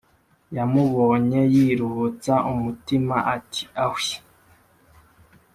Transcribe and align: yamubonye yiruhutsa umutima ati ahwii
yamubonye 0.57 1.39
yiruhutsa 1.53 2.33
umutima 2.51 3.15
ati 3.35 3.63
ahwii 3.85 4.19